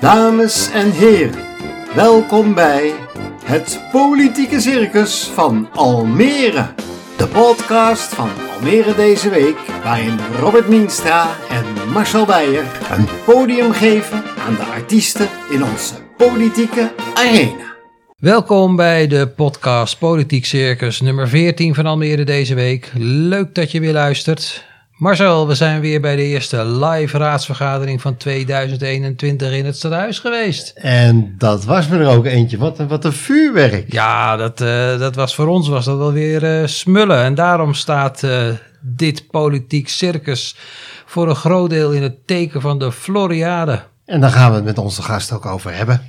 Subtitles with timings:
[0.00, 1.44] Dames en heren,
[1.94, 2.92] welkom bij
[3.44, 6.66] het Politieke Circus van Almere.
[7.16, 14.22] De podcast van Almere deze week, waarin Robert Mienstra en Marcel Beijer een podium geven
[14.46, 17.74] aan de artiesten in onze politieke arena.
[18.16, 22.90] Welkom bij de podcast Politiek Circus nummer 14 van Almere deze week.
[22.94, 24.68] Leuk dat je weer luistert.
[25.00, 30.72] Marcel, we zijn weer bij de eerste live raadsvergadering van 2021 in het stadhuis geweest.
[30.74, 32.58] En dat was me er ook eentje.
[32.58, 33.92] Wat een, wat een vuurwerk.
[33.92, 37.22] Ja, dat, eh, dat was voor ons was dat wel weer eh, smullen.
[37.22, 38.48] En daarom staat eh,
[38.80, 40.56] dit politiek circus
[41.06, 43.82] voor een groot deel in het teken van de Floriade.
[44.04, 46.02] En daar gaan we het met onze gast ook over hebben.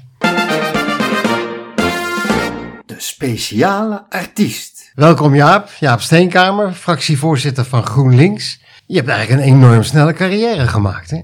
[2.85, 4.91] De speciale artiest.
[4.95, 8.60] Welkom Jaap, Jaap Steenkamer, fractievoorzitter van GroenLinks.
[8.91, 11.19] Je hebt eigenlijk een enorm snelle carrière gemaakt, hè?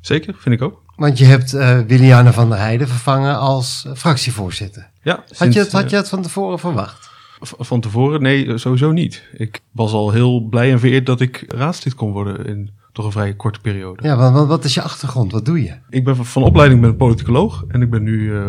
[0.00, 0.82] Zeker, vind ik ook.
[0.96, 4.90] Want je hebt uh, Williane van der Heijden vervangen als uh, fractievoorzitter.
[5.02, 7.10] Ja, Had je, het, had je eh, het van tevoren verwacht?
[7.40, 8.22] van tevoren?
[8.22, 9.22] Nee, eh, sowieso niet.
[9.32, 13.12] Ik was al heel blij en vereerd dat ik raadslid kon worden in toch een
[13.12, 14.02] vrij korte periode.
[14.08, 15.32] Ja, want, wat is je achtergrond?
[15.32, 15.74] Wat doe je?
[15.88, 18.48] Ik ben van- opleiding ben politicoloog en ik ben nu eh,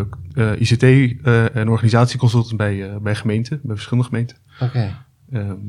[0.52, 4.37] eh, ICT eh, en organisatieconsultant bij, eh, bij gemeenten, bij verschillende gemeenten.
[4.59, 4.80] Oké.
[4.80, 4.89] eh,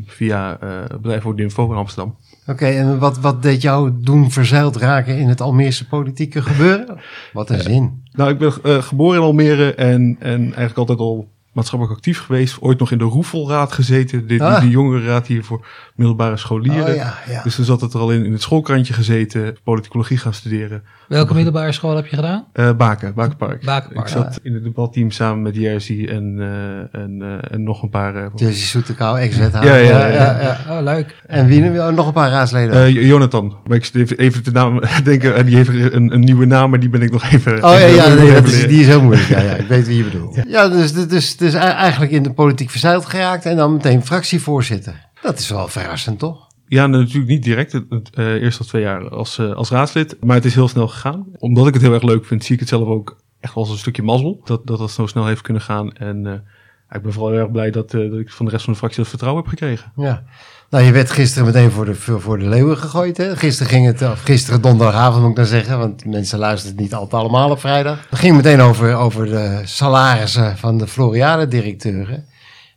[0.07, 2.17] via eh bedrijf Info in Amsterdam.
[2.47, 7.01] Oké, en wat, wat deed jou doen verzeild raken in het Almeerse politieke gebeuren?
[7.33, 8.03] Wat een zin.
[8.13, 12.57] Nou, ik ben eh, geboren in Almere en, en eigenlijk altijd al maatschappelijk actief geweest.
[12.61, 14.61] Ooit nog in de Roefelraad gezeten, dit, Ah.
[14.61, 16.89] die jongerenraad hier voor middelbare scholieren.
[16.89, 17.43] Oh ja, ja.
[17.43, 20.83] Dus toen zat het er al in, in het schoolkrantje gezeten, politicologie gaan studeren.
[21.09, 22.45] Welke middelbare school heb je gedaan?
[22.53, 23.65] Eh Baken, Bakenpark.
[23.65, 27.83] Bakenpark, Ik zat in het debatteam samen met Jerzy en, eh, en, eh, en nog
[27.83, 28.31] een paar...
[28.35, 29.85] Jesse Soetekau, ex-wethouder.
[29.85, 31.15] Ja, ja, ja, Oh, leuk.
[31.27, 32.93] En wie oh, nog een paar raadsleden?
[32.93, 33.57] Jonathan.
[33.67, 36.81] Maar ik even, even de naam denken, en die heeft een, een nieuwe naam, maar
[36.81, 37.65] die ben ik nog even...
[37.65, 39.29] Oh ja, ja nee, dat is, die is heel moeilijk.
[39.29, 40.39] Ja, ja, ik weet wie je bedoelt.
[40.49, 45.09] Ja, dus, dus, dus, dus eigenlijk in de politiek verzeild geraakt en dan meteen fractievoorzitter.
[45.23, 46.47] Dat is wel verrassend, toch?
[46.69, 47.73] Ja, natuurlijk niet direct.
[47.73, 50.17] Het, het, eh, eerst al twee jaar als, eh, als raadslid.
[50.21, 51.27] Maar het is heel snel gegaan.
[51.39, 53.73] Omdat ik het heel erg leuk vind, zie ik het zelf ook echt wel als
[53.73, 54.41] een stukje mazzel.
[54.45, 55.93] Dat dat, dat zo snel heeft kunnen gaan.
[55.93, 58.73] En eh, ik ben vooral heel erg blij dat, dat ik van de rest van
[58.73, 59.93] de fractie dat vertrouwen heb gekregen.
[59.97, 60.25] Ja.
[60.71, 63.17] Nou, je werd gisteren meteen voor de, voor de leeuwen gegooid.
[63.17, 63.37] Hè?
[63.37, 67.23] Gisteren ging het, of gisteren donderdagavond moet ik dan zeggen, want mensen luisteren niet altijd
[67.23, 68.07] allemaal op vrijdag.
[68.11, 72.27] Het ging meteen over, over de salarissen van de Floriade-directeuren.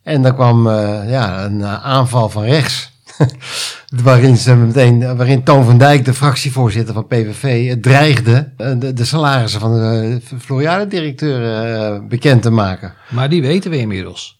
[0.03, 2.91] En dan kwam eh, ja, een eh, aanval van rechts.
[4.03, 9.59] waarin, ze meteen, waarin Toon van Dijk, de fractievoorzitter van PVV, dreigde eh, de, salarissen
[9.59, 12.93] van de Floriade-directeuren eh, bekend te maken.
[13.09, 14.38] Maar die weten we inmiddels.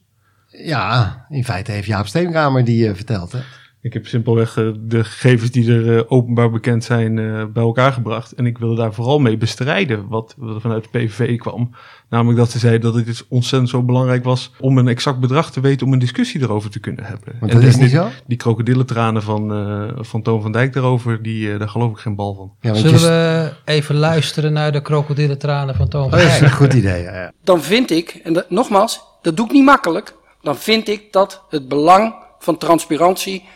[0.64, 3.31] Ja, in feite heeft Jaap Steenkamer die eh, verteld.
[3.31, 3.40] Hè?
[3.81, 7.92] Ik heb simpelweg eh, de gegevens die er eh, openbaar bekend zijn eh, bij elkaar
[7.94, 8.31] gebracht.
[8.31, 11.72] En ik wilde daar vooral mee bestrijden wat, wat er vanuit de PVV kwam.
[12.09, 15.52] Namelijk dat ze zeiden dat het dus ontzettend zo belangrijk was om een exact bedrag
[15.52, 17.34] te weten om een discussie erover te kunnen hebben.
[17.40, 18.08] Want En dat is dit- niet zo?
[18.28, 22.16] Die krokodillentranen van, eh, van Toon van Dijk daarover, die, eh, daar geloof ik geen
[22.16, 22.52] bal van.
[22.62, 26.40] Ja, Zullen we even luisteren naar de krokodillentranen van Toon Oh, van dat is een
[26.40, 26.53] Dijk?
[26.53, 27.02] goed idee.
[27.03, 27.31] Ja, ja.
[27.44, 31.41] dan vind ik, en dat, nogmaals, dat doe ik niet makkelijk, dan vind ik dat
[31.50, 33.47] het belang van transparantie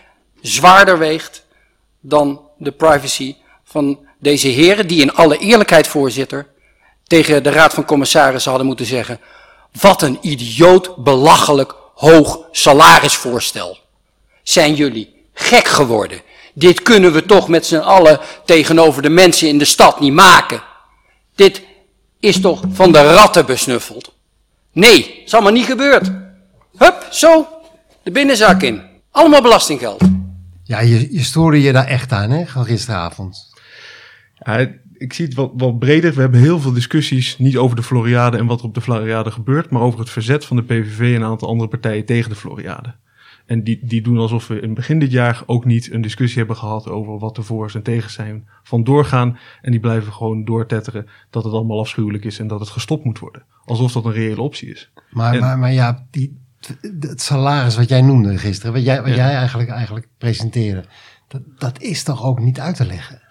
[0.42, 1.46] zwaarder weegt
[2.00, 6.48] dan de privacy van deze heren, die in alle eerlijkheid, voorzitter,
[7.08, 9.20] tegen de Raad van Commissarissen hadden moeten zeggen,
[9.82, 13.78] wat een idioot, belachelijk hoog salarisvoorstel.
[14.44, 16.22] Zijn jullie gek geworden?
[16.54, 20.64] Dit kunnen we toch met z'n allen tegenover de mensen in de stad niet maken.
[21.36, 21.62] Dit
[22.20, 24.12] is toch van de ratten besnuffeld?
[24.72, 26.23] Nee, is allemaal niet gebeurd.
[26.78, 27.48] Hup, zo,
[28.04, 28.82] de binnenzak in.
[29.12, 30.02] Allemaal belastinggeld.
[30.64, 33.54] Ja, je, je stoorde je daar echt aan, hè, van gisteravond.
[34.46, 36.14] Ja, ik zie het wat, wat breder.
[36.14, 39.32] We hebben heel veel discussies, niet over de Floriade en wat er op de Floriade
[39.32, 42.36] gebeurt, maar over het verzet van de PVV en een aantal andere partijen tegen de
[42.36, 42.94] Floriade.
[43.46, 46.38] En die, die doen alsof we in het begin dit jaar ook niet een discussie
[46.38, 49.38] hebben gehad over wat de voor's en tegens zijn van doorgaan.
[49.62, 53.20] En die blijven gewoon doortetteren dat het allemaal afschuwelijk is en dat het gestopt moet
[53.20, 53.44] worden.
[53.66, 54.92] Alsof dat een reële optie is.
[55.12, 56.42] Maar, En- maar, maar ja, die,
[57.00, 59.16] het salaris wat jij noemde gisteren, wat jij, wat Ja.
[59.16, 60.84] jij eigenlijk, eigenlijk presenteerde,
[61.28, 63.22] dat, dat is toch ook niet uit te leggen?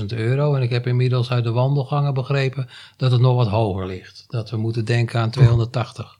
[0.00, 0.54] 271.000 euro.
[0.54, 4.24] En ik heb inmiddels uit de wandelgangen begrepen dat het nog wat hoger ligt.
[4.28, 6.18] Dat we moeten denken aan 280.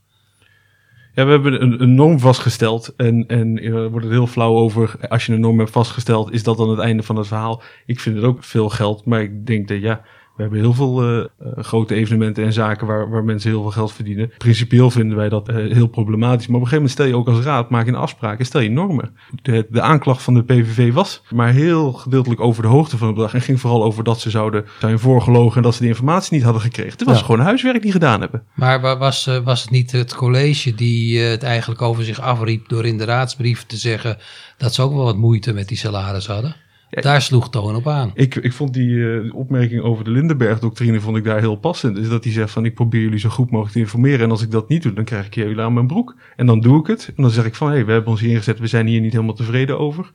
[1.14, 2.94] Ja, we hebben een, een norm vastgesteld.
[2.96, 4.96] En, en eh, er wordt het heel flauw over.
[5.08, 7.62] Als je een norm hebt vastgesteld, is dat dan het einde van het verhaal?
[7.86, 9.04] Ik vind het ook veel geld.
[9.04, 10.00] Maar ik denk dat ja,
[10.38, 11.24] We hebben heel veel uh,
[11.56, 14.30] grote evenementen en zaken waar, waar mensen heel veel geld verdienen.
[14.38, 16.46] Principieel vinden wij dat uh, heel problematisch.
[16.46, 18.46] Maar op een gegeven moment stel je ook als raad, maak je een afspraak en
[18.46, 19.16] stel je normen.
[19.42, 23.16] De, de aanklacht van de PVV was maar heel gedeeltelijk over de hoogte van het
[23.16, 23.34] bedrag.
[23.34, 26.44] En ging vooral over dat ze zouden zijn voorgelogen en dat ze die informatie niet
[26.44, 26.92] hadden gekregen.
[26.92, 27.24] Het was ja.
[27.24, 28.42] gewoon huiswerk die gedaan hebben.
[28.54, 32.98] Maar was, was het niet het college die het eigenlijk over zich afriep door in
[32.98, 34.18] de raadsbrief te zeggen
[34.56, 36.56] dat ze ook wel wat moeite met die salaris hadden?
[36.90, 38.10] Ja, daar sloeg Toon op aan.
[38.14, 41.96] Ik, ik vond die uh, opmerking over de Lindenberg-doctrine vond ik daar heel passend.
[41.96, 44.20] Dus dat hij zegt van ik probeer jullie zo goed mogelijk te informeren.
[44.20, 46.16] En als ik dat niet doe, dan krijg ik jullie aan mijn broek.
[46.36, 47.12] En dan doe ik het.
[47.16, 48.58] En dan zeg ik van hé, hey, we hebben ons hier ingezet.
[48.58, 50.10] We zijn hier niet helemaal tevreden over.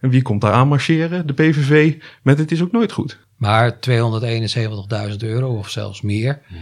[0.00, 1.26] En wie komt daar aan marcheren?
[1.26, 3.18] De PVV met het is ook nooit goed.
[3.36, 3.78] Maar
[5.10, 6.40] 271.000 euro of zelfs meer.
[6.48, 6.56] Ja.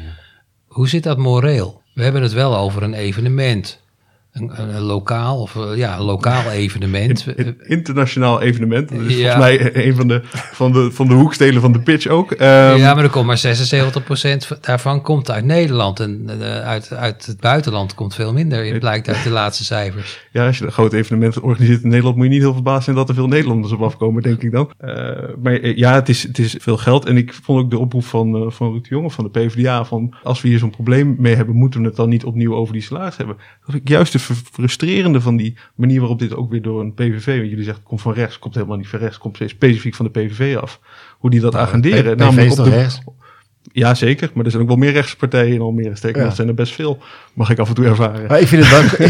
[0.66, 1.82] Hoe zit dat moreel?
[1.94, 3.84] We hebben het wel over een evenement
[4.40, 7.26] een, een, lokaal of ja, een lokaal evenement.
[7.36, 8.88] Een, internationaal evenement.
[8.88, 12.06] Dat is volgens mij een van de, van, de, van de hoekstelen van de pitch
[12.06, 12.30] ook.
[12.30, 13.42] Um, ja, maar er komt maar
[14.56, 16.00] 76% daarvan komt uit Nederland.
[16.00, 18.66] En uh, uit, uit het buitenland komt veel minder.
[18.66, 20.26] Het blijkt uit de laatste cijfers.
[20.32, 22.96] Ja, als je een groot evenement organiseert in Nederland, moet je niet heel verbaasd zijn
[22.96, 24.72] dat er veel Nederlanders op afkomen, denk ik dan.
[24.80, 24.90] Uh,
[25.42, 27.04] maar ja, het is, het is veel geld.
[27.06, 30.14] En ik vond ook de oproep van, uh, van Ruud Jonge van de PvdA van
[30.22, 32.82] als we hier zo'n probleem mee hebben, moeten we het dan niet opnieuw over die
[32.82, 33.36] salaris hebben.
[33.66, 37.26] Dat ik juist de frustrerende van die manier waarop dit ook weer door een PVV,
[37.26, 40.11] want jullie zeggen het komt van rechts, komt helemaal niet van rechts, komt specifiek van
[40.12, 40.81] de PVV af.
[41.19, 42.17] Hoe die dat nou, agenderen.
[42.17, 43.00] Namelijk op de, rechts?
[43.73, 44.31] Ja, zeker.
[44.34, 45.96] Maar er zijn ook wel meer rechtspartijen in Almere.
[45.96, 46.26] Steken, ja.
[46.26, 46.99] dat zijn er best veel.
[47.36, 48.26] Mag ik af en toe ervaren.
[48.28, 49.08] Maar ik vind het wel,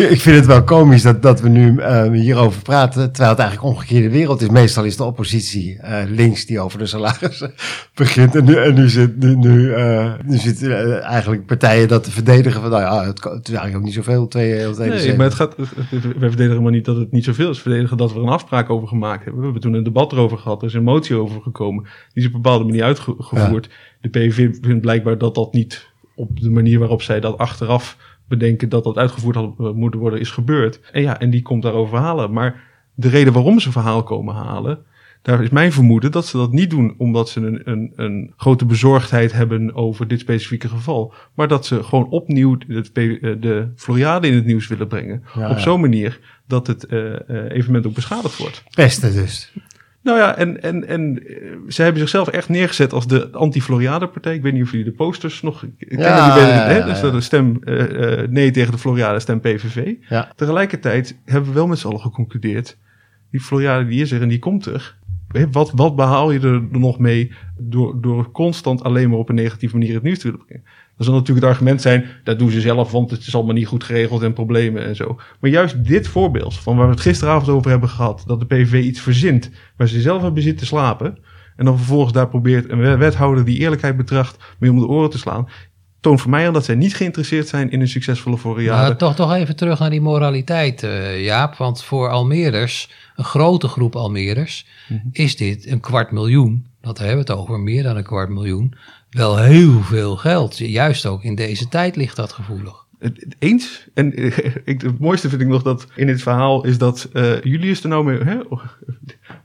[0.14, 3.12] ik vind het wel komisch dat, dat we nu uh, hierover praten.
[3.12, 4.48] Terwijl het eigenlijk omgekeerde wereld is.
[4.48, 7.54] Meestal is de oppositie uh, links die over de salarissen
[7.94, 8.34] begint.
[8.34, 10.70] En nu, en nu zit, nu, nu, uh, nu zit
[11.00, 12.60] eigenlijk partijen dat te verdedigen.
[12.60, 14.28] Van, nou ja, het, het is eigenlijk ook niet zoveel.
[14.28, 17.56] Twee, nee, maar het gaat, we verdedigen maar niet dat het niet zoveel is.
[17.56, 19.38] We verdedigen dat we er een afspraak over gemaakt hebben.
[19.38, 20.62] We hebben toen een debat erover gehad.
[20.62, 21.82] Er is een motie over gekomen.
[21.82, 23.68] Die is op een bepaalde manier uitgevoerd.
[23.70, 23.72] Ja.
[24.00, 27.96] De PVV vindt blijkbaar dat dat niet op de manier waarop zij dat achteraf
[28.28, 30.80] bedenken dat dat uitgevoerd had moeten worden, is gebeurd.
[30.92, 32.32] En ja, en die komt daarover halen.
[32.32, 32.62] Maar
[32.94, 34.78] de reden waarom ze verhaal komen halen,
[35.22, 38.64] daar is mijn vermoeden dat ze dat niet doen omdat ze een, een, een grote
[38.64, 41.12] bezorgdheid hebben over dit specifieke geval.
[41.34, 45.22] Maar dat ze gewoon opnieuw de, de Floriade in het nieuws willen brengen.
[45.34, 47.14] Ja, op zo'n manier dat het uh,
[47.48, 48.62] evenement ook beschadigd wordt.
[48.74, 49.52] Beste dus.
[50.06, 51.22] Nou ja, en, en, en
[51.68, 54.34] ze hebben zichzelf echt neergezet als de anti-Floriade-partij.
[54.34, 56.06] Ik weet niet of jullie de posters nog kennen.
[56.06, 59.94] Ja, die ja, ja, Dus de stem uh, uh, nee tegen de Floriade, stem PVV.
[60.36, 62.78] Tegelijkertijd hebben we wel met z'n allen geconcludeerd...
[63.30, 64.96] die Floriade die is er en die komt er.
[65.50, 69.76] Wat, wat behaal je er nog mee door, door constant alleen maar op een negatieve
[69.76, 70.64] manier het nieuws te willen brengen?
[70.96, 73.66] Dan zal natuurlijk het argument zijn, dat doen ze zelf, want het is allemaal niet
[73.66, 75.20] goed geregeld en problemen en zo.
[75.40, 78.84] Maar juist dit voorbeeld, van waar we het gisteravond over hebben gehad, dat de PVV
[78.84, 81.18] iets verzint waar ze zelf hebben zitten slapen,
[81.56, 85.18] en dan vervolgens daar probeert een wethouder die eerlijkheid betracht mee om de oren te
[85.18, 85.48] slaan,
[86.00, 88.82] toont voor mij aan dat zij niet geïnteresseerd zijn in een succesvolle Floriade.
[88.82, 91.56] Nou, toch, toch even terug naar die moraliteit, uh, Jaap.
[91.56, 95.10] Want voor Almeerders, een grote groep Almeerders, mm -hmm.
[95.12, 96.66] is dit een kwart miljoen.
[96.80, 98.74] Dat hebben we het over, meer dan een kwart miljoen
[99.16, 100.58] wel heel veel geld.
[100.58, 102.84] Juist ook in deze tijd ligt dat gevoelig.
[103.38, 103.88] Eens.
[103.94, 104.16] En
[104.64, 107.88] ik, het mooiste vind ik nog dat in dit verhaal is dat uh, Julius er
[107.88, 108.38] nou mee, hè,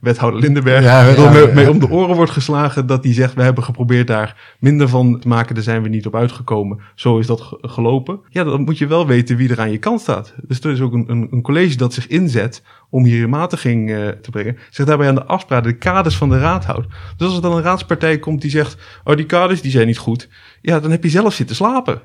[0.01, 3.41] wethouder Lindenberg, ja, ja, mee, mee, om de oren wordt geslagen dat hij zegt, we
[3.41, 6.79] hebben geprobeerd daar minder van te maken, daar zijn we niet op uitgekomen.
[6.95, 8.19] Zo is dat gelopen.
[8.29, 10.33] Ja, dan moet je wel weten wie er aan je kant staat.
[10.41, 14.07] Dus er is ook een, een, een college dat zich inzet om hier matiging uh,
[14.07, 16.87] te brengen, zich daarbij aan de afspraken, de kaders van de raad houdt.
[17.17, 19.97] Dus als er dan een raadspartij komt die zegt, oh die kaders die zijn niet
[19.97, 20.29] goed,
[20.61, 22.01] ja, dan heb je zelf zitten slapen.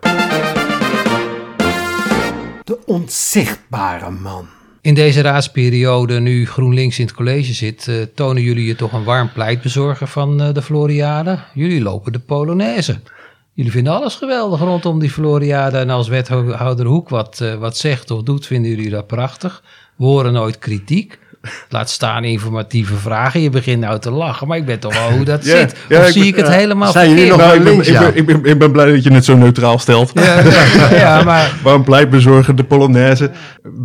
[2.65, 4.56] De onzichtbare man.
[4.87, 9.05] In deze raadsperiode, nu GroenLinks in het college zit, uh, tonen jullie je toch een
[9.05, 11.39] warm pleitbezorger van uh, de Floriade.
[11.55, 13.01] Jullie lopen de Polonaise.
[13.53, 15.79] Jullie vinden alles geweldig rondom die Floriade.
[15.79, 19.63] En als wethouder Hoek wat, uh, wat zegt of doet, vinden jullie dat prachtig.
[19.97, 21.19] We horen nooit kritiek.
[21.69, 23.41] Laat staan informatieve vragen.
[23.41, 25.77] Je begint nou te lachen, maar ik ben toch wel hoe dat ja, zit.
[25.89, 27.29] Ja, of zie ik het helemaal zijn verkeerd?
[27.29, 29.37] Nog nou, ik, ben, ik, ben, ik, ben, ik, ben, blij dat je het zo
[29.37, 30.11] neutraal stelt.
[30.15, 30.43] Ja,
[31.05, 31.55] ja, maar...
[31.63, 33.31] Waarom pleitbezorgen de Polonaise?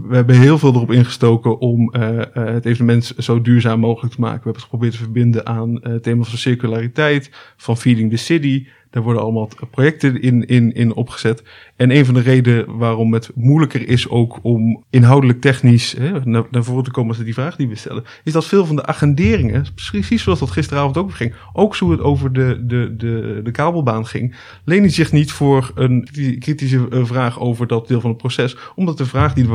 [0.07, 4.21] We hebben heel veel erop ingestoken om uh, uh, het evenement zo duurzaam mogelijk te
[4.21, 4.37] maken.
[4.37, 8.17] We hebben het geprobeerd te verbinden aan uh, het thema van circulariteit, van Feeding the
[8.17, 8.67] City...
[8.91, 11.43] Daar worden allemaal projecten in, in, in opgezet.
[11.75, 16.45] En een van de redenen waarom het moeilijker is ook om inhoudelijk technisch hè, naar,
[16.51, 19.65] voren te komen als die vraag die we stellen, is dat veel van de agenderingen,
[19.91, 24.05] precies zoals dat gisteravond ook ging, ook zo het over de, de, de, de kabelbaan
[24.05, 26.07] ging, lenen zich niet voor een
[26.39, 29.47] kritische vraag over dat deel van het proces, omdat de vraag die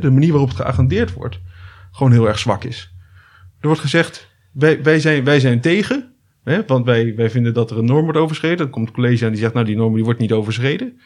[0.00, 1.40] de manier waarop het geagendeerd wordt,
[1.90, 2.94] gewoon heel erg zwak is.
[3.60, 6.09] Er wordt gezegd, wij, wij, zijn, wij zijn tegen
[6.44, 6.60] Hè?
[6.66, 8.58] Want wij, wij vinden dat er een norm wordt overschreden.
[8.58, 11.00] Dan komt het college aan die zegt, nou die norm die wordt niet overschreden.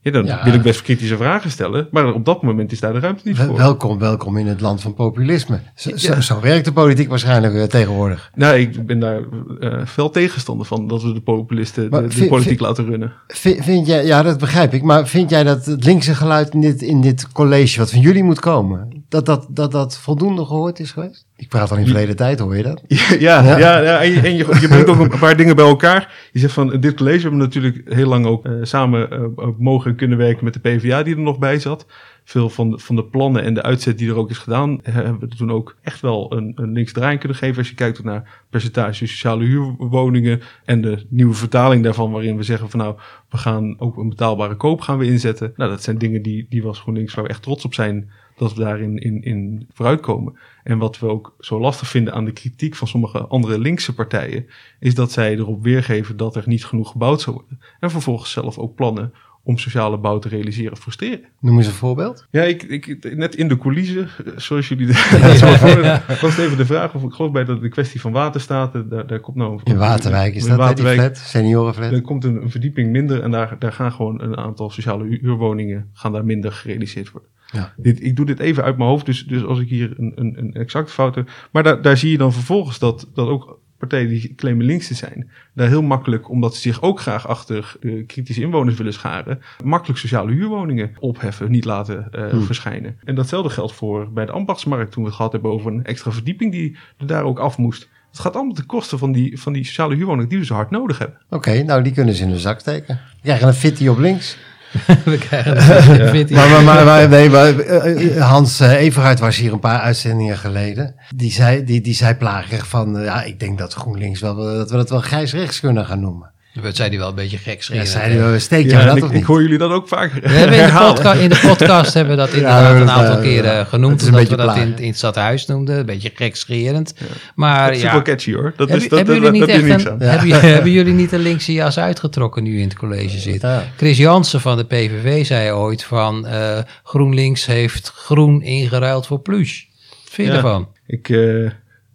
[0.00, 0.44] Ja, dan Ja.
[0.44, 1.88] wil ik best kritische vragen stellen.
[1.90, 3.56] Maar op dat moment is daar de ruimte niet voor.
[3.56, 5.60] Welkom, welkom in het land van populisme.
[5.74, 6.20] Zo, zo, Ja.
[6.20, 8.30] zo werkt de politiek waarschijnlijk eh, tegenwoordig.
[8.34, 9.20] Nou, ik ben daar
[9.60, 12.84] eh fel tegenstander van dat we de populisten Maar de, de vind- politiek vind- laten
[12.84, 13.12] runnen.
[13.26, 14.82] Vind, vind jij, ja, dat begrijp ik.
[14.82, 18.24] Maar vind jij dat het linkse geluid in dit, in dit college, wat van jullie
[18.24, 21.26] moet komen, dat dat, dat dat voldoende gehoord is geweest?
[21.36, 22.82] Ik praat al in verleden tijd, hoor je dat?
[23.18, 24.00] Ja, ja, ja.
[24.00, 26.28] en, je, en je, je brengt ook een paar dingen bij elkaar.
[26.32, 29.90] Je zegt van, dit college hebben we natuurlijk heel lang ook eh, samen ook mogen
[29.90, 31.86] en kunnen werken met de PvdA die er nog bij zat.
[32.24, 34.94] Veel van de, van de plannen en de uitzet die er ook is gedaan, eh,
[34.94, 37.58] hebben we toen ook echt wel een, een linksdraai kunnen geven.
[37.58, 42.70] Als je kijkt naar percentage sociale huurwoningen en de nieuwe vertaling daarvan, waarin we zeggen
[42.70, 42.96] van nou,
[43.30, 45.52] we gaan ook een betaalbare koop gaan we inzetten.
[45.56, 48.54] Nou, dat zijn dingen die, die was GroenLinks waar we echt trots op zijn dat
[48.54, 50.38] we daarin in, in vooruitkomen.
[50.62, 54.46] En wat we ook zo lastig vinden aan de kritiek van sommige andere linkse partijen,
[54.80, 57.60] is dat zij erop weergeven dat er niet genoeg gebouwd zou worden.
[57.80, 59.12] En vervolgens zelf ook plannen
[59.44, 61.24] om sociale bouw te realiseren frustreren.
[61.40, 62.26] Noem eens een voorbeeld.
[62.30, 64.86] Ja, ik, ik, net in de coulissen, eh, zoals jullie
[66.06, 69.06] dat was even de vraag of ik geloof bij dat de kwestie van waterstaten, daar,
[69.06, 69.60] daar komt nou...
[69.64, 71.92] In Waterwijk is in dat, hè, die Waterwijk, flat, seniorenflat.
[71.92, 75.18] er komt een, een verdieping minder en daar, daar gaan gewoon een aantal sociale hu-
[75.20, 77.30] huurwoningen gaan daar minder gerealiseerd worden.
[77.54, 77.72] Ja.
[77.76, 80.38] Dit, ik doe dit even uit mijn hoofd, dus, dus als ik hier een, een,
[80.38, 81.30] een exacte fout heb.
[81.52, 84.94] Maar daar, daar zie je dan vervolgens dat, dat ook partijen die claimen links te
[84.94, 89.40] zijn, daar heel makkelijk, omdat ze zich ook graag achter de kritische inwoners willen scharen,
[89.64, 92.42] makkelijk sociale huurwoningen opheffen, niet laten eh, Hmm.
[92.42, 92.96] verschijnen.
[93.04, 96.10] En datzelfde geldt voor bij de ambachtsmarkt, toen we het gehad hebben over een extra
[96.10, 97.88] verdieping die er daar ook af moest.
[98.10, 100.70] Het gaat allemaal ten koste van die, van die sociale huurwoningen die we zo hard
[100.70, 101.18] nodig hebben.
[101.30, 102.94] Oké, nou die kunnen ze in de zak steken.
[102.94, 104.38] We krijgen een fitty op links.
[105.04, 105.54] We krijgen.
[106.34, 110.38] Maar, maar, maar, maar- nee, maar eh, Hans eh, Everhard was hier een paar uitzendingen
[110.38, 110.94] geleden.
[111.16, 114.70] Die zei, die, die zei plagerig van, eh, ja, ik denk dat GroenLinks wel, dat
[114.70, 116.32] we dat wel grijs-rechts kunnen gaan noemen.
[116.62, 119.02] Dat zei hij wel een beetje gek Ja, zei hij wel, steek Ja, dat ik,
[119.02, 119.24] of ik niet?
[119.24, 120.94] hoor jullie dat ook vaker We hebben in de, herhalen.
[120.94, 123.64] podca in de podcast hebben we dat inderdaad een eh, aantal keren ja.
[123.64, 124.02] genoemd.
[124.02, 125.78] Een Omdat we dat in, in het stadhuis noemden.
[125.78, 126.94] Een beetje gekscherend.
[127.34, 128.52] Maar Dat is wel catchy hoor.
[128.56, 131.12] Dat Heb- is, dat, hebben, dat, jullie niet echt een, hebben, jullie- hebben jullie niet
[131.12, 133.42] een linkse jas uitgetrokken nu in het college zit?
[133.42, 133.64] Ja.
[133.76, 139.62] Chris Jansen van de PVV zei ooit van eh, GroenLinks heeft groen ingeruild voor plush.
[139.90, 140.40] Wat vind je Ja.
[140.40, 140.68] ervan?
[140.86, 141.50] Ik eh,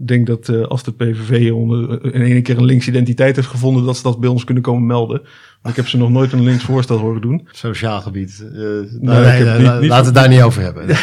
[0.07, 3.85] denk dat eh, als de PVV onder, in één keer een linkse identiteit heeft gevonden,
[3.85, 5.21] dat ze dat bij ons kunnen komen melden.
[5.63, 7.47] Ik heb ze nog nooit een links voorstel horen doen.
[7.51, 8.45] Sociaal gebied.
[8.53, 10.85] eh, Nee, nee, nee, niet- niet- laten we het daar niet over hebben.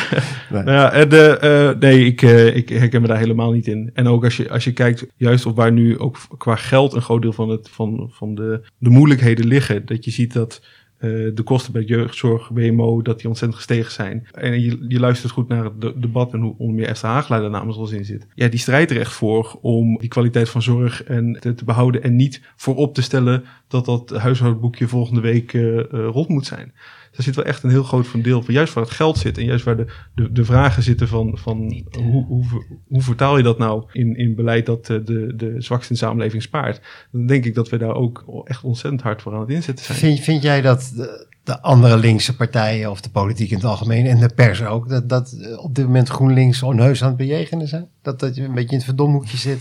[0.51, 3.91] Nou ja, de, eh, nee, ik, eh, ik herken me daar helemaal niet in.
[3.95, 7.03] En ook als je, als je kijkt, juist op waar nu ook qua geld een
[7.03, 9.87] groot deel van, het, van, van de, de moeilijkheden liggen.
[9.87, 10.63] Dat je ziet dat
[10.99, 14.27] eh, de kosten bij jeugdzorg, WMO, dat die ontzettend gestegen zijn.
[14.33, 17.51] En je, je luistert goed naar het de- debat en hoe onder meer Esther Haagleider
[17.51, 18.27] namens ons in zit.
[18.35, 22.03] Ja, die strijdt er echt voor om die kwaliteit van zorg en te, behouden.
[22.03, 26.73] En niet voorop te stellen dat dat huishoudboekje volgende week eh, eh, rond moet zijn.
[27.17, 28.55] Daar zit wel echt een heel groot van deel van.
[28.55, 31.85] Juist waar het geld zit en juist waar de, de, de vragen zitten van, van
[32.03, 32.45] hoe, hoe,
[32.89, 36.05] hoe vertaal je dat nou in, in beleid dat eh, de, de zwakste in de
[36.05, 36.81] samenleving spaart.
[37.13, 39.99] Dan denk ik dat we daar ook echt ontzettend hard voor aan het inzetten zijn.
[39.99, 44.07] Vind, vind jij dat de, de andere linkse partijen of de politiek in het algemeen
[44.07, 47.89] en de pers ook, dat, dat op dit moment GroenLinks onheus aan het bejegenen zijn?
[48.03, 49.61] Dat, dat je een beetje in het verdomhoekje zit?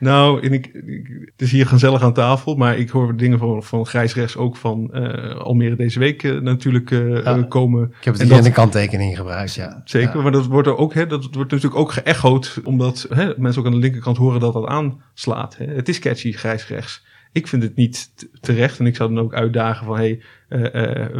[0.00, 3.62] Nou, en ik, ik- het is hier gezellig aan tafel, maar ik hoor dingen van,
[3.62, 7.42] van Grijs Rechts ook van eh, Almere deze week eh, natuurlijk eh, Ja.
[7.42, 7.82] komen.
[7.98, 9.80] Ik heb het En hier in de kanttekening gebruikt, ja.
[9.84, 10.22] Zeker, Ja.
[10.22, 13.66] maar dat wordt er ook, hè, dat wordt natuurlijk ook geëchoed, omdat hè, mensen ook
[13.66, 15.56] aan de linkerkant horen dat dat aanslaat.
[15.56, 15.64] Hè.
[15.66, 17.04] Het is catchy, grijs rechts.
[17.32, 20.22] Ik vind het niet terecht en ik zou dan ook uitdagen van, hey,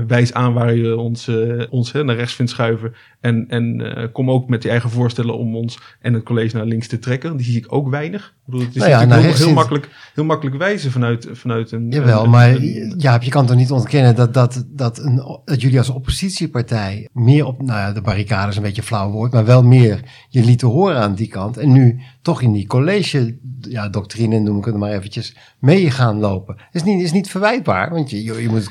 [0.07, 2.95] wijs aan waar je ons, eh, ons hè, naar rechts vindt schuiven.
[3.21, 6.65] En, en eh, kom ook met je eigen voorstellen om ons en het college naar
[6.67, 7.37] links te trekken.
[7.37, 8.27] Die zie ik ook weinig.
[8.27, 11.91] Ik bedoel, het is Nou ja, natuurlijk heel, makkelijk, heel makkelijk wijzen vanuit, vanuit een...
[11.91, 15.61] Jawel, een- maar een- ja, je kan toch niet ontkennen dat, dat, dat, een, dat
[15.61, 19.33] jullie als oppositiepartij meer op, nou ja, de barricade is een beetje een flauw woord,
[19.33, 21.57] maar wel meer je lieten horen aan die kant.
[21.57, 26.19] En nu toch in die college, ja, doctrine noem ik het maar eventjes, mee gaan
[26.19, 26.57] lopen.
[26.73, 28.69] Is niet, is niet verwijtbaar, want je, je, moet het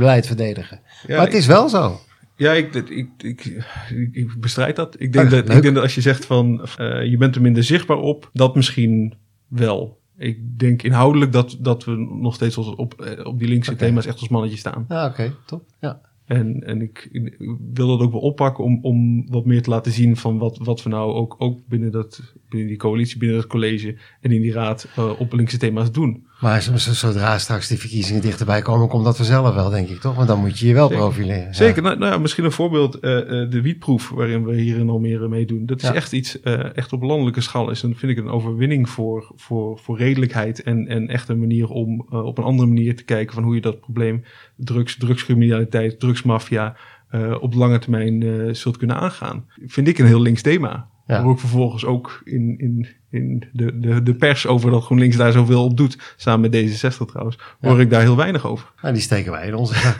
[0.00, 0.80] collegebeleid verdedigen.
[1.06, 2.00] Ja, maar het is wel zo.
[2.36, 3.64] Ja, ik, ik, ik,
[4.12, 5.00] ik, bestrijd dat.
[5.00, 5.56] Ik denk, Ah, dat, leuk.
[5.56, 8.54] ik denk dat als je zegt van eh, je bent er minder zichtbaar op, dat
[8.54, 9.14] misschien
[9.48, 9.98] wel.
[10.16, 14.06] Ik denk inhoudelijk dat, dat we nog steeds als op, eh, op die linkse thema's
[14.06, 14.84] echt als mannetje staan.
[14.88, 15.62] Ja, oké, top.
[15.80, 16.00] Ja.
[16.24, 17.36] En, en ik, ik
[17.74, 20.82] wil dat ook wel oppakken om, om wat meer te laten zien van wat, wat
[20.82, 24.52] we nou ook, ook binnen, dat, binnen die coalitie, binnen dat college en in die
[24.52, 26.26] raad uh, op linkse thema's doen.
[26.40, 30.14] Maar zodra straks die verkiezingen dichterbij komen, komt dat vanzelf wel, denk ik, toch?
[30.14, 31.02] Want dan moet je je wel Zeker.
[31.02, 31.54] profileren.
[31.54, 31.82] Zeker.
[31.82, 35.28] Nou, nou ja, misschien een voorbeeld, uh, uh, de wietproef waarin we hier in Almere
[35.28, 35.66] meedoen.
[35.66, 35.94] Dat is Ja.
[35.94, 37.82] echt iets, uh, echt op landelijke schaal is.
[37.82, 42.00] En vind ik een overwinning voor, voor, voor redelijkheid en, en echt een manier om
[42.10, 44.24] op een andere manier te kijken van hoe je dat probleem
[44.56, 46.76] drugs, drugscriminaliteit, drugsmafia
[47.14, 49.44] uh, op lange termijn uh, zult kunnen aangaan.
[49.66, 50.88] Vind ik een heel links thema.
[51.06, 51.22] Ja.
[51.22, 55.32] Hoor ik vervolgens ook in, in, in de, de, de pers over dat GroenLinks daar
[55.32, 57.80] zoveel op doet, samen met D66 trouwens, hoor Ja.
[57.82, 58.72] ik daar heel weinig over.
[58.82, 59.96] Nou, die steken wij in onze zak.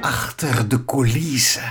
[0.00, 1.62] Achter de coulissen.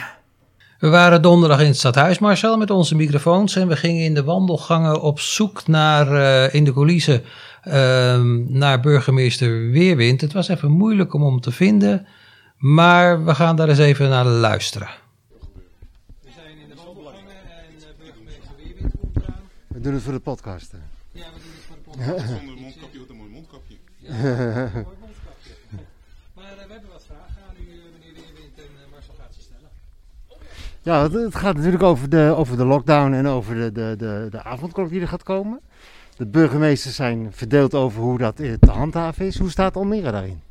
[0.84, 3.56] We waren donderdag in het stadhuis, Marcel, met onze microfoons.
[3.56, 7.24] En we gingen in de wandelgangen op zoek naar, uh, in de coulissen,
[7.68, 10.22] uh, naar burgemeester Weerwind.
[10.22, 12.08] Het was even moeilijk om hem te vinden,
[12.58, 14.88] maar we gaan daar eens even naar luisteren.
[16.22, 19.42] We zijn in de wandelgangen en uh, burgemeester Weerwind komt eraan.
[19.68, 20.72] We doen het voor de podcast.
[20.72, 20.78] hè.
[21.12, 22.28] Ja, we doen het voor de podcast.
[22.38, 23.76] Zonder mondkapje, wat een mooi mondkapje.
[23.98, 24.12] Ja,
[24.90, 25.54] mooi mondkapje.
[26.34, 29.42] Maar uh, we hebben wat vragen aan u, meneer Weerwind, en uh, Marcel gaat ze
[29.42, 29.72] stellen.
[30.84, 34.44] Ja, het, gaat natuurlijk over de, over de lockdown en over de, de, de, de
[34.44, 35.62] avondklok die er gaat komen.
[36.18, 39.38] De burgemeesters zijn verdeeld over hoe dat eh, te handhaven is.
[39.38, 40.42] Hoe staat Almere daarin?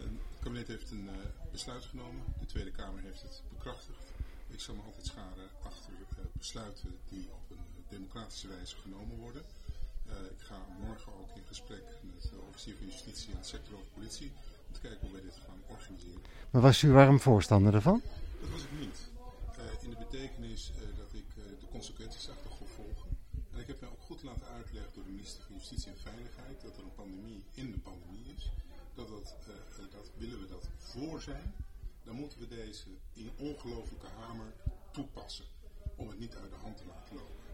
[0.00, 1.12] Het kabinet heeft een uh,
[1.52, 2.22] besluit genomen.
[2.40, 4.04] De Tweede Kamer heeft het bekrachtigd.
[4.50, 9.42] Ik zal me altijd scharen achter uh, besluiten die op een democratische wijze genomen worden.
[10.06, 13.74] Uh, ik ga morgen ook in gesprek met de officier van Justitie en de sector
[13.74, 14.30] over politie.
[14.66, 16.22] Om te kijken hoe wij dit gaan organiseren.
[16.50, 18.00] Maar was u warm voorstander ervan?
[18.40, 18.98] Dat was ik niet.
[19.58, 23.08] Uh, in de betekenis uh, dat ik uh, de consequenties zag te volgen.
[23.52, 26.60] En ik heb mij ook goed laten uitleggen door de minister van Justitie en Veiligheid
[26.60, 28.50] dat er een pandemie in de pandemie is.
[28.94, 29.36] Dat, dat,
[29.90, 31.54] dat willen we dat voor zijn,
[32.04, 34.52] dan moeten we deze in ongelofelijke hamer
[34.92, 35.44] toepassen.
[35.96, 37.44] Om het niet uit de hand te laten lopen.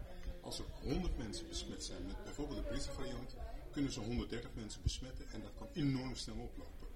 [0.41, 3.35] Als er 100 mensen besmet zijn met bijvoorbeeld de Britse variant,
[3.71, 6.88] kunnen ze 130 mensen besmetten en dat kan enorm snel oplopen.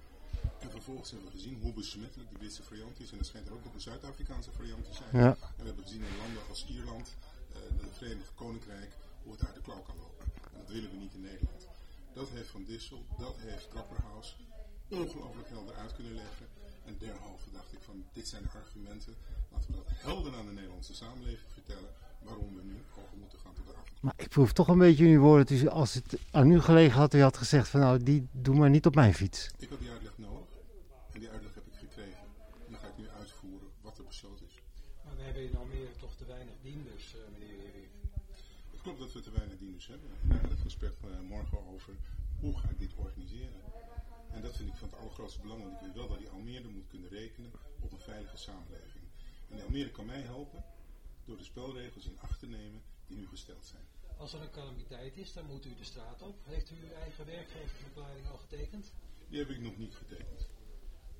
[0.64, 3.12] En vervolgens hebben we gezien hoe besmettelijk de Britse variant is.
[3.12, 5.24] En er schijnt er ook nog een Zuid-Afrikaanse variant te zijn.
[5.24, 5.30] Ja.
[5.56, 7.08] En we hebben gezien in landen als Ierland,
[7.50, 7.56] uh,
[7.86, 8.92] het Verenigd Koninkrijk,
[9.22, 10.24] hoe het uit de klauw kan lopen.
[10.52, 11.62] En dat willen we niet in Nederland.
[12.12, 14.36] Dat heeft Van Dissel, dat heeft Grapperhaus
[14.88, 16.46] ongelooflijk helder uit kunnen leggen.
[16.84, 19.14] En derhalve dacht ik van, dit zijn de argumenten.
[19.52, 21.90] Laten we dat helder aan de Nederlandse samenleving vertellen.
[22.22, 24.02] Waarom we nu over moeten gaan tot de avond.
[24.02, 25.46] Maar ik proef toch een beetje in uw woorden.
[25.46, 28.70] Dus als het aan u gelegen had, u had gezegd van nou, die doe maar
[28.70, 29.50] niet op mijn fiets.
[29.58, 30.48] Ik had die uitleg nodig.
[31.12, 32.24] En die uitleg heb ik gekregen.
[32.66, 33.08] En dan ga ik nu
[34.22, 34.62] is.
[35.04, 37.92] Maar we hebben in Almere toch te weinig dienders, uh, meneer Weerwind.
[38.70, 40.10] Het klopt dat we te weinig dienders hebben.
[40.22, 41.94] Daar gaat het gesprek uh, morgen over.
[42.40, 43.60] Hoe ga ik dit organiseren?
[44.30, 45.62] En dat vind ik van het allergrootste belang.
[45.62, 47.50] Want ik wil wel dat die Almere moet kunnen rekenen
[47.80, 49.04] op een veilige samenleving.
[49.48, 50.64] En die Almere kan mij helpen
[51.24, 53.86] door de spelregels in acht te nemen die nu gesteld zijn.
[54.16, 56.36] Als er een calamiteit is, dan moet u de straat op.
[56.44, 58.92] Heeft u uw eigen werkgeversverklaring al getekend?
[59.28, 60.46] Die heb ik nog niet getekend.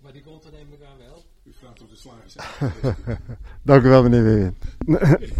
[0.05, 1.25] Maar die komt er neem ik aan wel.
[1.45, 2.35] U vraagt of de slagers
[3.63, 4.65] Dank u wel, meneer Weerwind.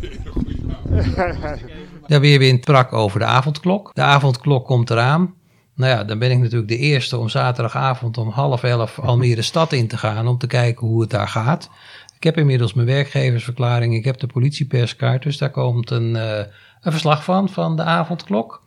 [2.07, 3.95] Ja, Weerwind sprak over de avondklok.
[3.95, 5.35] De avondklok komt eraan.
[5.75, 9.73] Nou ja, dan ben ik natuurlijk de eerste om zaterdagavond om half elf Almere stad
[9.73, 11.71] in te gaan om te kijken hoe het daar gaat.
[12.17, 16.39] Ik heb inmiddels mijn werkgeversverklaring, ik heb de politieperskaart, dus daar komt een, uh,
[16.81, 18.64] een verslag van, van de avondklok.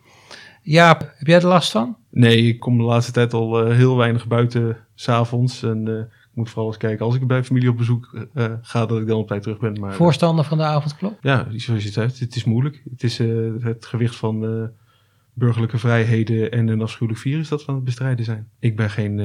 [0.69, 1.97] Ja, heb jij er last van?
[2.09, 5.63] Nee, ik kom de laatste tijd al uh, heel weinig buiten s'avonds.
[5.63, 8.85] En uh, ik moet vooral eens kijken als ik bij familie op bezoek uh, ga,
[8.85, 9.79] dat ik dan op tijd terug ben.
[9.79, 11.17] Maar, Voorstander van de avondklok?
[11.21, 12.83] Ja, zoals je het zegt, het is moeilijk.
[12.89, 13.17] Het is
[13.59, 14.69] het gewicht van
[15.33, 18.47] burgerlijke vrijheden en een afschuwelijk virus dat we aan het bestrijden zijn.
[18.59, 19.21] Ik ben geen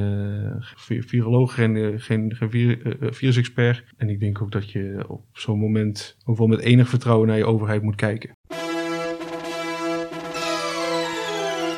[0.85, 3.85] viroloog, geen, geen, geen vir, virusexpert.
[3.97, 7.37] En ik denk ook dat je op zo'n moment ook wel met enig vertrouwen naar
[7.37, 8.37] je overheid moet kijken.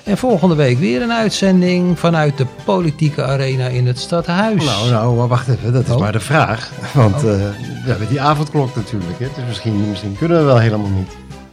[0.05, 4.65] En volgende week weer een uitzending vanuit de politieke arena in het stadhuis.
[4.65, 5.99] Nou, nou, maar wacht even, dat is Oh.
[6.01, 6.71] maar de vraag.
[6.95, 7.53] Want uh, we
[7.85, 9.27] hebben die avondklok natuurlijk, hè?
[9.35, 11.11] dus misschien, misschien kunnen we wel helemaal niet.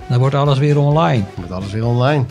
[0.08, 1.24] Dan wordt alles weer online.
[1.42, 2.26] Met alles weer online.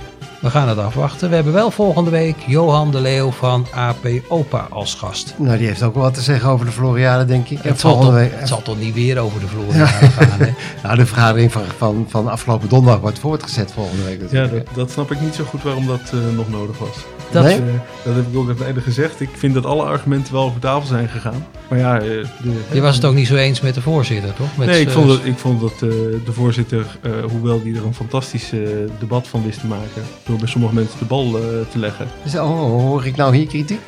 [0.45, 1.29] We gaan het afwachten.
[1.29, 5.35] We hebben wel volgende week Johan de Leeuw van AP Opa als gast.
[5.39, 7.59] Nou, die heeft ook wel wat te zeggen over de Floriade, denk ik.
[7.63, 8.33] Het zal, week.
[8.35, 10.55] het zal toch niet weer over de Floriade gaan, hè?
[10.83, 14.21] Nou, de vergadering van, van, van afgelopen donderdag wordt voortgezet volgende week.
[14.21, 14.67] Ja, natuurlijk.
[14.67, 16.97] dat, dat snap ik niet zo goed waarom dat eh, nog nodig was.
[17.31, 17.57] Dat, Nee?
[17.57, 17.65] Eh,
[18.05, 19.21] dat heb ik ook aan het einde gezegd.
[19.21, 21.47] Ik vind dat alle argumenten wel over tafel zijn gegaan.
[21.69, 22.27] Maar ja, eh, de,
[22.73, 24.57] Je was het ook niet zo eens met de voorzitter, toch?
[24.57, 25.89] Met, nee, ik vond dat, ik vond dat eh,
[26.25, 28.61] de voorzitter, eh, hoewel die er een fantastisch eh,
[28.99, 30.03] debat van wist te maken,
[30.35, 32.07] door bij sommige mensen de bal eh, te leggen.
[32.25, 33.81] Dus, oh, hoor ik nou hier kritiek?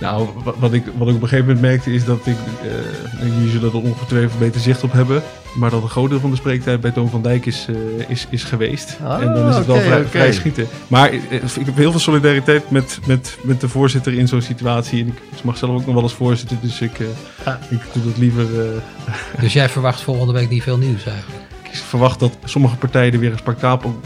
[0.00, 3.28] Nou, wa- wat ik, wat ik op een gegeven moment merkte is dat ik, eh,
[3.34, 5.22] jullie zullen er ongetwijfeld beter zicht op hebben,
[5.54, 8.26] maar dat een groot deel van de spreektijd bij Toon van Dijk is, eh, is,
[8.30, 8.96] is geweest.
[9.04, 10.66] Ah, en dan is het wel vrij, schieten.
[10.88, 11.22] Maar ik
[11.64, 15.00] heb heel veel solidariteit met, met, met de voorzitter in zo'n situatie.
[15.02, 17.06] En ik, mag zelf ook nog wel eens voorzitter, dus ik, eh,
[17.44, 17.54] Ah.
[17.70, 18.60] ik doe dat liever.
[18.60, 21.42] eh, Dus jij verwacht volgende week niet veel nieuws eigenlijk?
[21.74, 24.00] Ik verwacht dat sommige partijen er weer een spektakel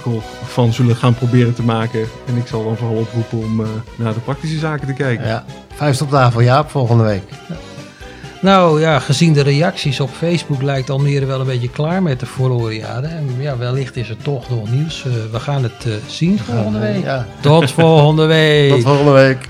[0.44, 2.00] van zullen gaan proberen te maken.
[2.26, 5.26] En ik zal dan vooral oproepen om eh, naar de praktische zaken te kijken.
[5.26, 5.44] Ja.
[5.74, 7.22] Vuist op tafel, Jaap, volgende week.
[8.40, 12.26] Nou ja, gezien de reacties op Facebook lijkt Almere wel een beetje klaar met de
[12.26, 13.06] Floriade.
[13.06, 15.04] En ja, wellicht is er toch nog nieuws.
[15.04, 17.04] Eh, we gaan het eh, zien volgende week.
[17.04, 17.26] Ja.
[17.40, 18.70] Tot volgende week.
[18.70, 19.48] Tot volgende week.